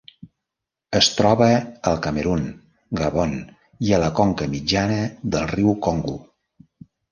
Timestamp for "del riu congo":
5.37-6.19